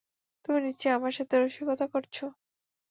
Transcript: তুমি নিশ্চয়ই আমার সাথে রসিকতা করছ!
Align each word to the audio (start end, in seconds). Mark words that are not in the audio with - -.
তুমি 0.45 0.59
নিশ্চয়ই 0.61 0.97
আমার 0.97 1.13
সাথে 1.17 1.35
রসিকতা 1.37 1.85
করছ! 1.93 2.15